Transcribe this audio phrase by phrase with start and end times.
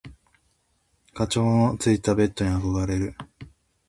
[1.13, 3.13] 蚊帳のついたベット憧れる。